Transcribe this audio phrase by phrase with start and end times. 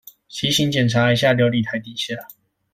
[0.29, 2.15] 提醒檢查一下流理台底下